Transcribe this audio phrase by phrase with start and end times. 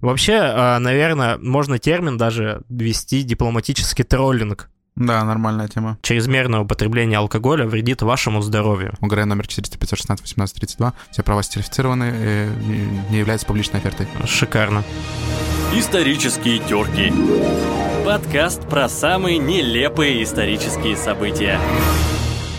[0.00, 4.68] Вообще, э, наверное, можно термин даже ввести дипломатический троллинг.
[4.96, 5.98] Да, нормальная тема.
[6.00, 8.94] Чрезмерное употребление алкоголя вредит вашему здоровью.
[9.02, 10.94] УГР номер 400 516 1832.
[11.10, 14.06] Все права сертифицированы и не- не являются публичной офертой.
[14.24, 14.84] Шикарно.
[15.74, 17.12] Исторические терки.
[18.06, 21.58] Подкаст про самые нелепые исторические события.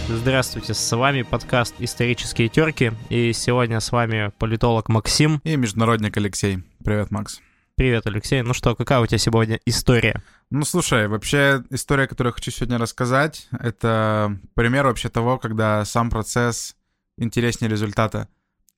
[0.10, 5.42] Здравствуйте, с вами подкаст «Исторические терки», и сегодня с вами политолог Максим.
[5.44, 6.60] И международник Алексей.
[6.88, 7.42] Привет, Макс.
[7.76, 8.42] Привет, Алексей.
[8.44, 10.24] Ну что, какая у тебя сегодня история?
[10.50, 16.10] Ну, слушай, вообще история, которую я хочу сегодня рассказать, это пример вообще того, когда сам
[16.10, 16.78] процесс
[17.18, 18.30] интереснее результата.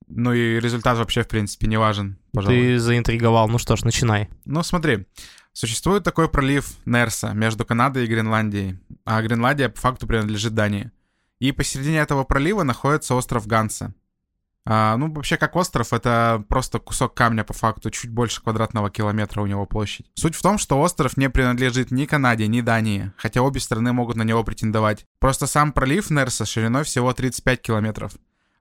[0.07, 2.57] Ну и результат вообще, в принципе, не важен, пожалуй.
[2.57, 3.47] Ты заинтриговал.
[3.47, 4.27] Ну что ж, начинай.
[4.43, 5.05] Ну, смотри,
[5.53, 10.89] существует такой пролив Нерса между Канадой и Гренландией, а Гренландия по факту принадлежит Дании.
[11.37, 13.93] И посередине этого пролива находится остров Ганса.
[14.71, 19.41] А, ну, вообще, как остров, это просто кусок камня по факту, чуть больше квадратного километра
[19.41, 20.05] у него площадь.
[20.13, 24.15] Суть в том, что остров не принадлежит ни Канаде, ни Дании, хотя обе страны могут
[24.15, 25.07] на него претендовать.
[25.19, 28.11] Просто сам пролив Нерса шириной всего 35 километров.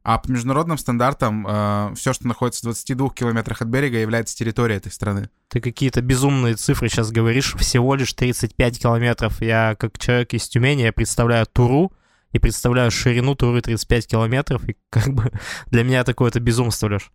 [0.03, 4.91] А по международным стандартам все, что находится в 22 километрах от берега, является территорией этой
[4.91, 5.28] страны.
[5.48, 7.55] Ты какие-то безумные цифры сейчас говоришь.
[7.56, 9.43] Всего лишь 35 километров.
[9.43, 11.93] Я, как человек из Тюмени, я представляю Туру,
[12.33, 15.31] и представляю ширину Туры 35 километров, и как бы
[15.67, 17.11] для меня такое это безумство, Леш.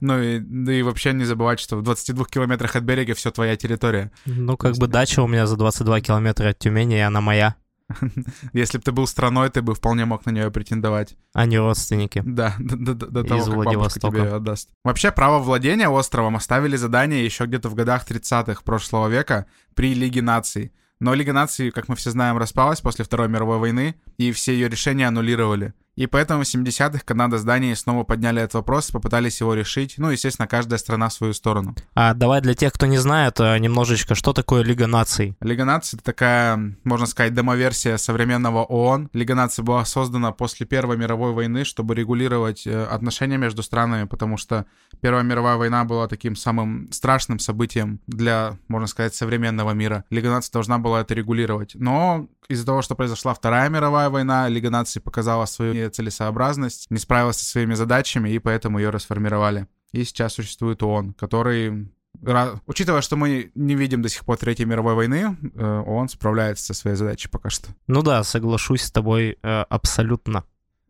[0.00, 3.56] Ну и, да и вообще не забывать, что в 22 километрах от берега все твоя
[3.56, 4.10] территория.
[4.26, 7.56] Ну, как бы дача у меня за 22 километра от Тюмени, и она моя,
[8.52, 11.16] Если бы ты был страной, ты бы вполне мог на нее претендовать.
[11.32, 12.22] а не родственники.
[12.24, 14.08] Да, до, до- до- до Из того, как Владивостока.
[14.16, 14.68] тебе ее отдаст.
[14.84, 20.22] Вообще, право владения островом оставили задание еще где-то в годах 30-х прошлого века при Лиге
[20.22, 20.72] наций.
[21.00, 24.68] Но Лига наций, как мы все знаем, распалась после Второй мировой войны, и все ее
[24.68, 25.72] решения аннулировали.
[26.00, 29.96] И поэтому в 70-х Канада с Данией снова подняли этот вопрос, попытались его решить.
[29.98, 31.76] Ну, естественно, каждая страна в свою сторону.
[31.94, 35.36] А давай для тех, кто не знает, э, немножечко, что такое Лига наций?
[35.42, 39.10] Лига наций— это такая, можно сказать, демоверсия современного ООН.
[39.12, 44.38] Лига наций была создана после Первой мировой войны, чтобы регулировать э, отношения между странами, потому
[44.38, 44.64] что
[45.02, 50.06] Первая мировая война была таким самым страшным событием для, можно сказать, современного мира.
[50.08, 51.72] Лига наций должна была это регулировать.
[51.74, 57.36] Но из-за того, что произошла Вторая мировая война, Лига наций показала свою целесообразность, не справилась
[57.36, 59.68] со своими задачами, и поэтому ее расформировали.
[59.92, 61.90] И сейчас существует ООН, который
[62.66, 66.74] Учитывая, что мы не видим до сих пор Третьей мировой войны, э, ООН справляется со
[66.74, 67.68] своей задачей пока что.
[67.86, 70.44] Ну да, соглашусь с тобой э, абсолютно.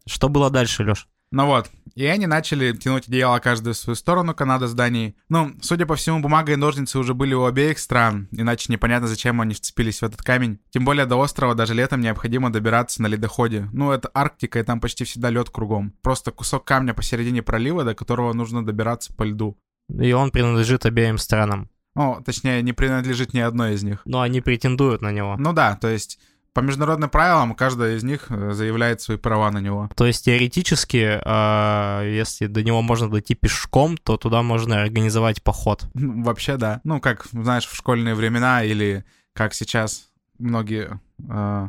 [0.06, 1.08] Что было дальше, Леш?
[1.32, 5.16] Ну вот, и они начали тянуть одеяло каждую в свою сторону, Канада с Данией.
[5.28, 9.40] Ну, судя по всему, бумага и ножницы уже были у обеих стран, иначе непонятно, зачем
[9.40, 10.58] они вцепились в этот камень.
[10.70, 13.68] Тем более до острова даже летом необходимо добираться на ледоходе.
[13.72, 15.94] Ну, это Арктика, и там почти всегда лед кругом.
[16.02, 19.56] Просто кусок камня посередине пролива, до которого нужно добираться по льду.
[19.88, 21.68] И он принадлежит обеим странам.
[21.94, 24.02] Ну, точнее, не принадлежит ни одной из них.
[24.04, 25.36] Но они претендуют на него.
[25.38, 26.18] Ну да, то есть
[26.52, 29.88] по международным правилам каждая из них э, заявляет свои права на него.
[29.94, 35.86] То есть теоретически, э, если до него можно дойти пешком, то туда можно организовать поход.
[35.94, 36.80] Вообще да.
[36.84, 41.00] Ну, как, знаешь, в школьные времена или как сейчас многие...
[41.28, 41.68] э,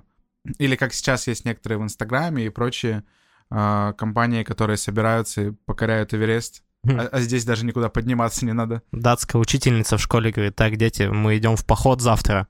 [0.58, 3.04] или как сейчас есть некоторые в Инстаграме и прочие
[3.52, 6.64] э, компании, которые собираются и покоряют Эверест.
[6.84, 8.82] А, а здесь даже никуда подниматься не надо.
[8.92, 12.48] Датская учительница в школе говорит, так, дети, мы идем в поход завтра.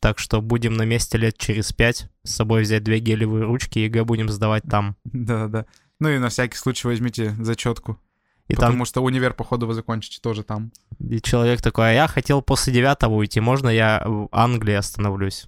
[0.00, 2.08] Так что будем на месте лет через пять.
[2.24, 4.96] С собой взять две гелевые ручки, ЕГЭ будем сдавать там.
[5.04, 5.66] Да-да-да.
[5.98, 8.00] Ну и на всякий случай возьмите зачетку.
[8.48, 10.72] И потому там что универ, походу, вы закончите тоже там.
[10.98, 15.46] и человек такой, а я хотел после девятого уйти, можно я в Англии остановлюсь?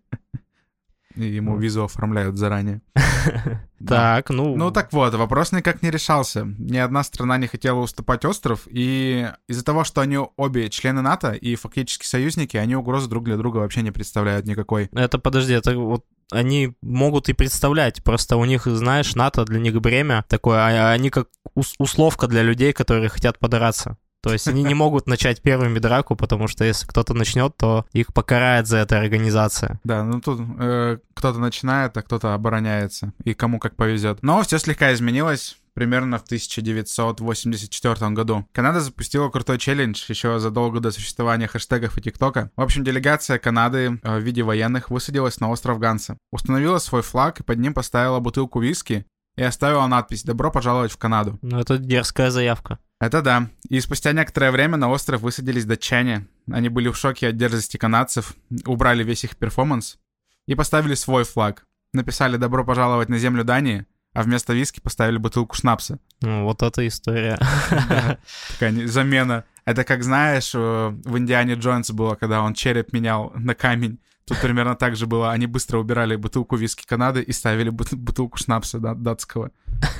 [1.15, 2.81] И ему визу оформляют заранее.
[3.87, 4.57] Так, ну...
[4.57, 6.43] Ну так вот, вопрос никак не решался.
[6.57, 11.31] Ни одна страна не хотела уступать остров, и из-за того, что они обе члены НАТО
[11.31, 14.89] и фактически союзники, они угрозы друг для друга вообще не представляют никакой.
[14.91, 19.79] Это, подожди, это вот они могут и представлять, просто у них, знаешь, НАТО для них
[19.81, 23.97] бремя такое, а они как ус- условка для людей, которые хотят подраться.
[24.21, 28.13] То есть они не могут начать первыми драку, потому что если кто-то начнет, то их
[28.13, 29.79] покарает за это организация.
[29.83, 34.19] Да, ну тут э, кто-то начинает, а кто-то обороняется, и кому как повезет.
[34.21, 35.57] Но все слегка изменилось.
[35.75, 38.45] Примерно в 1984 году.
[38.51, 42.51] Канада запустила крутой челлендж еще задолго до существования хэштегов и ТикТока.
[42.57, 46.17] В общем, делегация Канады э, в виде военных высадилась на остров Ганса.
[46.33, 49.05] Установила свой флаг и под ним поставила бутылку виски
[49.39, 51.39] и оставила надпись «Добро пожаловать в Канаду».
[51.41, 52.77] Ну, это дерзкая заявка.
[52.99, 53.49] Это да.
[53.69, 56.27] И спустя некоторое время на остров высадились датчане.
[56.51, 59.97] Они были в шоке от дерзости канадцев, убрали весь их перформанс
[60.45, 61.65] и поставили свой флаг.
[61.93, 65.99] Написали «Добро пожаловать на землю Дании», а вместо виски поставили бутылку шнапса.
[66.19, 67.39] Ну, вот эта история.
[68.49, 69.45] Такая замена.
[69.63, 73.99] Это как, знаешь, э, в Индиане Джонс было, когда он череп менял на камень.
[74.29, 75.31] Тут примерно так же было.
[75.31, 79.49] Они быстро убирали бутылку виски Канады и ставили бутылку шнапса датского.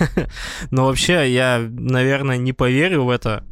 [0.72, 3.44] Но вообще, я, наверное, не поверю в это.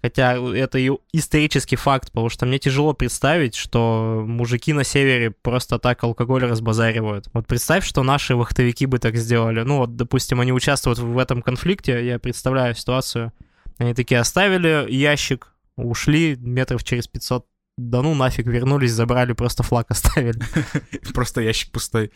[0.00, 5.78] Хотя это и исторический факт, потому что мне тяжело представить, что мужики на севере просто
[5.78, 7.26] так алкоголь разбазаривают.
[7.34, 9.60] Вот представь, что наши вахтовики бы так сделали.
[9.60, 13.34] Ну вот, допустим, они участвуют в этом конфликте, я представляю ситуацию.
[13.76, 17.44] Они такие оставили ящик, ушли метров через 500
[17.78, 20.38] да ну нафиг, вернулись, забрали, просто флаг оставили.
[21.14, 22.10] Просто ящик пустой.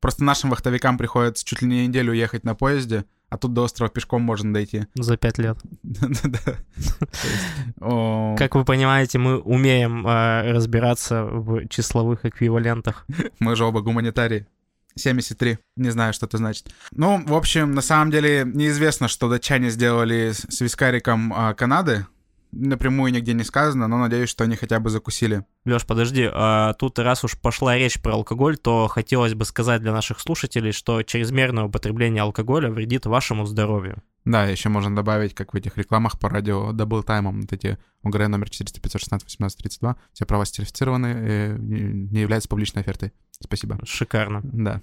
[0.00, 3.90] Просто нашим вахтовикам приходится чуть ли не неделю ехать на поезде, а тут до острова
[3.90, 4.86] пешком можно дойти.
[4.94, 5.58] За пять лет.
[7.80, 13.06] Как вы понимаете, мы умеем а, разбираться в числовых эквивалентах.
[13.40, 14.46] Мы же оба гуманитарии.
[14.94, 15.58] 73.
[15.76, 16.68] Не знаю, что это значит.
[16.90, 22.06] Ну, в общем, на самом деле неизвестно, что датчане сделали с вискариком а, Канады
[22.52, 25.44] напрямую нигде не сказано, но надеюсь, что они хотя бы закусили.
[25.64, 29.92] Леш, подожди, а тут раз уж пошла речь про алкоголь, то хотелось бы сказать для
[29.92, 34.02] наших слушателей, что чрезмерное употребление алкоголя вредит вашему здоровью.
[34.24, 38.28] Да, еще можно добавить, как в этих рекламах по радио Double Time, вот эти УГР
[38.28, 43.12] номер 400 516 18 32, все права сертифицированы, и не являются публичной офертой.
[43.40, 43.80] Спасибо.
[43.84, 44.40] Шикарно.
[44.44, 44.80] Да,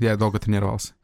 [0.00, 0.94] я долго тренировался.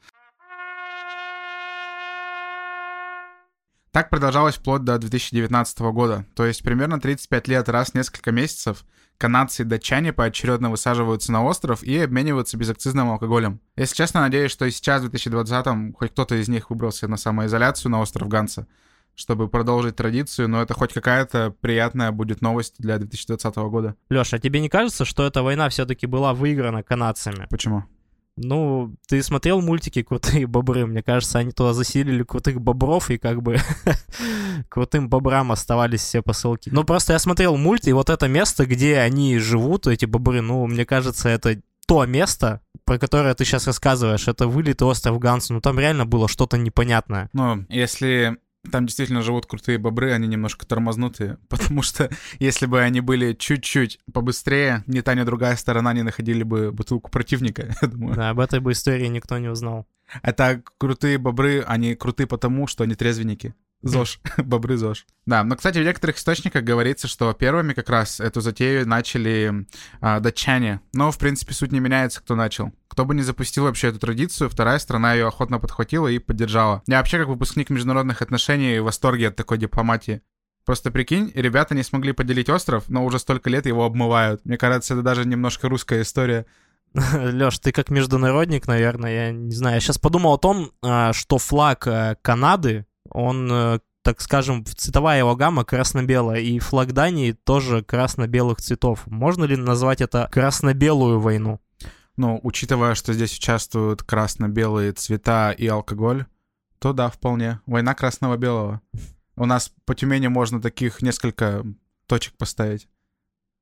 [3.96, 8.84] Так продолжалось вплоть до 2019 года, то есть примерно 35 лет раз в несколько месяцев
[9.16, 13.58] канадцы и датчане поочередно высаживаются на остров и обмениваются безакцизным алкоголем.
[13.74, 17.90] Если честно, надеюсь, что и сейчас, в 2020-м, хоть кто-то из них выбрался на самоизоляцию
[17.90, 18.66] на остров Ганса,
[19.14, 23.94] чтобы продолжить традицию, но это хоть какая-то приятная будет новость для 2020 года.
[24.10, 27.46] Леша, а тебе не кажется, что эта война все-таки была выиграна канадцами?
[27.48, 27.84] Почему?
[28.36, 30.86] Ну, ты смотрел мультики «Крутые бобры»?
[30.86, 33.56] Мне кажется, они туда заселили крутых бобров, и как бы
[34.68, 36.68] крутым бобрам оставались все посылки.
[36.70, 40.66] Ну, просто я смотрел мульт, и вот это место, где они живут, эти бобры, ну,
[40.66, 45.60] мне кажется, это то место, про которое ты сейчас рассказываешь, это вылитый остров Ганс, ну
[45.60, 47.30] там реально было что-то непонятное.
[47.32, 48.38] Ну, если
[48.70, 53.98] там действительно живут крутые бобры, они немножко тормознутые, потому что если бы они были чуть-чуть
[54.12, 58.14] побыстрее, ни та, ни другая сторона не находили бы бутылку противника, я думаю.
[58.14, 59.86] Да, об этой бы истории никто не узнал.
[60.22, 63.54] Это крутые бобры, они крутые потому, что они трезвенники.
[63.82, 65.06] ЗОЖ, бобры ЗОЖ.
[65.26, 69.66] Да, но, кстати, в некоторых источниках говорится, что первыми как раз эту затею начали
[70.00, 70.80] а, датчане.
[70.92, 72.72] Но, в принципе, суть не меняется, кто начал.
[72.88, 76.82] Кто бы не запустил вообще эту традицию, вторая страна ее охотно подхватила и поддержала.
[76.86, 80.22] Я вообще, как выпускник международных отношений, в восторге от такой дипломатии.
[80.64, 84.44] Просто прикинь, ребята не смогли поделить остров, но уже столько лет его обмывают.
[84.44, 86.44] Мне кажется, это даже немножко русская история.
[86.94, 89.76] Леш, ты как международник, наверное, я не знаю.
[89.76, 95.18] Я сейчас подумал о том, а, что флаг э, Канады, он, э, так скажем, цветовая
[95.18, 99.06] его гамма красно-белая, и флаг Дании тоже красно-белых цветов.
[99.06, 101.60] Можно ли назвать это красно-белую войну?
[102.16, 106.24] Ну, учитывая, что здесь участвуют красно-белые цвета и алкоголь,
[106.78, 107.60] то да, вполне.
[107.66, 108.80] Война красного-белого.
[109.36, 111.64] У нас по Тюмени можно таких несколько
[112.06, 112.88] точек поставить.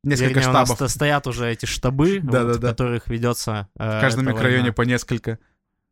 [0.04, 0.78] Несколько Вернее, штабов.
[0.78, 2.68] у нас стоят уже эти штабы, да, вот, да, да.
[2.68, 3.68] в которых ведется...
[3.76, 4.74] Э, в каждом микрорайоне война.
[4.74, 5.38] по несколько.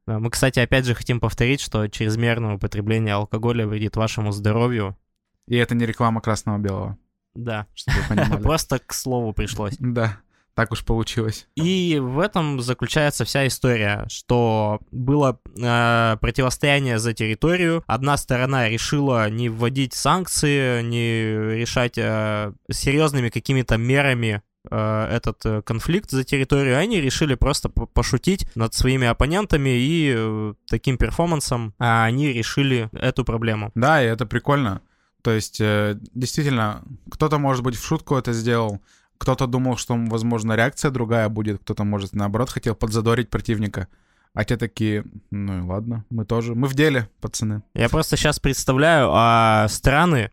[0.06, 4.96] Мы, кстати, опять же хотим повторить, что чрезмерное употребление алкоголя вредит вашему здоровью.
[5.46, 6.99] И это не реклама красного-белого.
[7.34, 7.66] Да.
[7.75, 8.43] Чтобы вы понимали.
[8.43, 9.77] Просто к слову пришлось.
[9.79, 10.19] Да.
[10.55, 11.46] Так уж получилось.
[11.55, 17.82] И в этом заключается вся история, что было э, противостояние за территорию.
[17.86, 25.62] Одна сторона решила не вводить санкции, не решать э, серьезными какими-то мерами Э, этот э,
[25.62, 32.04] конфликт за территорию, они решили просто пошутить над своими оппонентами и э, таким перформансом а
[32.04, 33.70] они решили эту проблему.
[33.74, 34.81] Да, и это прикольно.
[35.22, 38.81] То есть, действительно, кто-то, может быть, в шутку это сделал,
[39.19, 43.86] кто-то думал, что, возможно, реакция другая будет, кто-то, может, наоборот, хотел подзадорить противника.
[44.34, 47.62] А те такие, ну и ладно, мы тоже, мы в деле, пацаны.
[47.74, 50.32] Я просто сейчас представляю, а страны,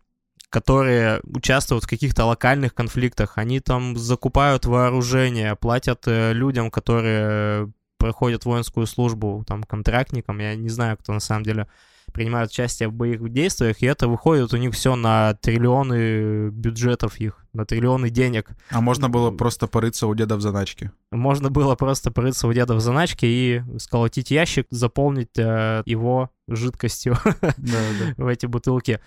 [0.49, 3.37] которые участвуют в каких-то локальных конфликтах.
[3.37, 10.39] Они там закупают вооружение, платят э, людям, которые проходят воинскую службу, там, контрактникам.
[10.39, 11.67] Я не знаю, кто на самом деле
[12.11, 17.45] принимает участие в боевых действиях, и это выходит у них все на триллионы бюджетов их,
[17.53, 18.49] на триллионы денег.
[18.71, 20.91] А можно было просто порыться у деда в заначке?
[21.11, 27.17] Можно было просто порыться у деда в заначке и сколотить ящик, заполнить э, его жидкостью
[28.17, 28.99] в эти бутылки.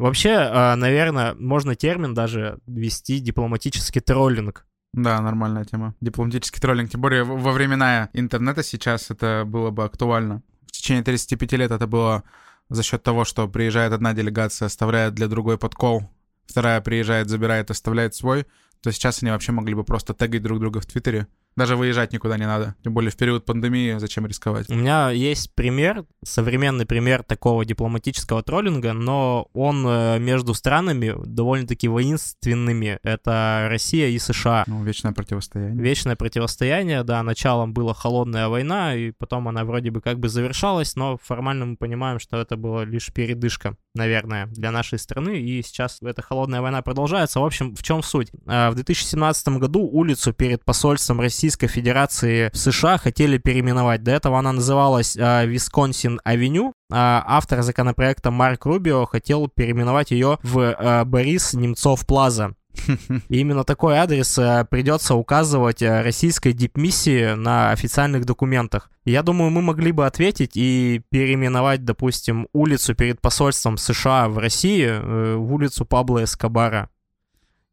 [0.00, 4.66] Вообще, а, наверное, можно термин даже ввести дипломатический троллинг.
[4.92, 5.94] Да, нормальная тема.
[6.00, 6.90] Дипломатический троллинг.
[6.90, 10.42] Тем более во времена интернета сейчас это было бы актуально.
[10.66, 12.24] В течение 35 лет это было
[12.68, 16.08] за счет того, что приезжает одна делегация, оставляет для другой подкол
[16.50, 18.46] вторая приезжает, забирает, оставляет свой,
[18.82, 21.26] то сейчас они вообще могли бы просто тегать друг друга в Твиттере.
[21.56, 22.74] Даже выезжать никуда не надо.
[22.82, 24.70] Тем более в период пандемии зачем рисковать?
[24.70, 31.88] У меня есть пример, современный пример такого дипломатического троллинга, но он э, между странами довольно-таки
[31.88, 32.98] воинственными.
[33.02, 34.64] Это Россия и США.
[34.66, 35.82] Ну, вечное противостояние.
[35.82, 40.96] Вечное противостояние, да, началом была холодная война, и потом она вроде бы как бы завершалась,
[40.96, 45.98] но формально мы понимаем, что это была лишь передышка, наверное, для нашей страны, и сейчас
[46.00, 47.40] эта холодная война продолжается.
[47.40, 48.30] В общем, в чем суть?
[48.46, 54.02] А, в 2017 году улицу перед посольством России Российской Федерации в США хотели переименовать.
[54.02, 56.74] До этого она называлась э, Висконсин-авеню.
[56.92, 62.54] А автор законопроекта Марк Рубио хотел переименовать ее в э, Борис Немцов Плаза.
[63.30, 68.90] И именно такой адрес э, придется указывать э, российской дипмиссии на официальных документах.
[69.06, 74.84] Я думаю, мы могли бы ответить и переименовать, допустим, улицу перед посольством США в России
[74.84, 76.90] э, в улицу Пабло Эскобара.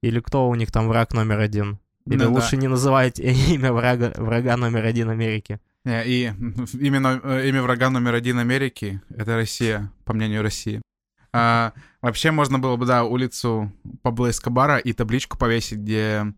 [0.01, 1.79] Или кто у них там враг номер один?
[2.07, 2.61] Или ну, лучше да.
[2.61, 5.59] не называть имя врага, врага номер один Америки.
[5.85, 6.33] И
[6.73, 10.81] именно э, имя врага номер один Америки— это Россия, по мнению России.
[11.33, 13.71] А, вообще можно было бы, да, улицу
[14.01, 16.33] Пабло Эскобара и табличку повесить, где...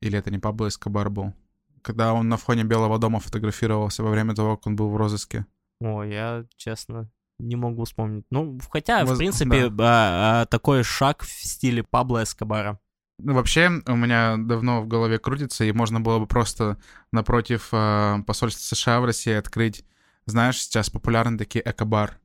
[0.00, 1.34] Или это не Пабло Эскобар был?
[1.82, 5.46] Когда он на фоне Белого дома фотографировался во время того, как он был в розыске.
[5.80, 8.24] О, я, честно, не могу вспомнить.
[8.30, 9.14] Ну, хотя, Воз...
[9.14, 9.84] в принципе, да.
[9.84, 12.78] а, а, такой шаг в стиле Пабло Эскобара.
[13.22, 16.78] Ну, вообще, у меня давно в голове крутится, и можно было бы просто
[17.12, 19.84] напротив э, посольства США в России открыть,
[20.26, 22.18] знаешь, сейчас популярны такие экобар.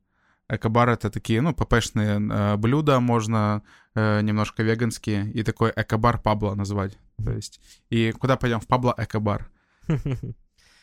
[0.48, 3.62] Экобар— это такие, ну, ППшные э, блюда, можно
[3.94, 6.98] э, немножко веганские, и такой экобар Пабло назвать.
[7.24, 7.60] То есть,
[7.90, 8.60] и куда пойдем?
[8.60, 9.50] В Пабло экобар.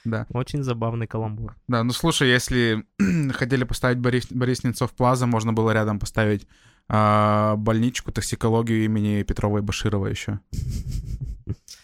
[0.05, 0.27] Да.
[0.33, 1.55] Очень забавный каламбур.
[1.69, 2.85] Да, ну слушай, если
[3.31, 6.45] хотели поставить Борис, Борис Немцов Плаза, можно было рядом поставить
[6.89, 10.39] больничку токсикологию имени Петрова и Баширова еще.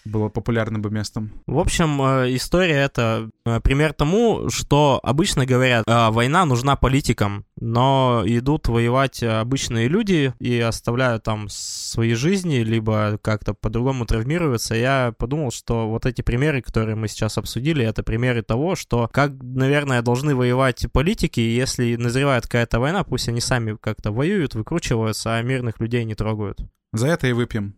[0.10, 1.32] Было популярным бы местом.
[1.48, 7.46] В общем, э, история это э, пример тому, что обычно говорят, «А, война нужна политикам,
[7.60, 14.76] но идут воевать обычные люди и оставляют там свои жизни, либо как-то по-другому травмируются.
[14.76, 19.32] Я подумал, что вот эти примеры, которые мы сейчас обсудили, это примеры того, что как,
[19.42, 25.42] наверное, должны воевать политики, если назревает какая-то война, пусть они сами как-то воюют, выкручиваются, а
[25.42, 26.60] мирных людей не трогают.
[26.92, 27.76] За это и выпьем.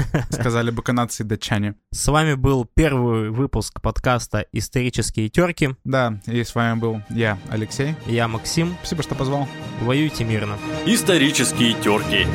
[0.30, 1.74] Сказали бы канадцы и датчане.
[1.90, 5.70] С вами был первый выпуск подкаста «Исторические терки».
[5.84, 7.94] Да, и с вами был я, Алексей.
[8.06, 8.76] Я, Максим.
[8.80, 9.48] Спасибо, что позвал.
[9.80, 10.58] Воюйте мирно.
[10.86, 12.26] «Исторические терки».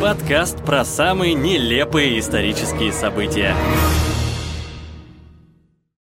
[0.00, 3.54] Подкаст про самые нелепые исторические события.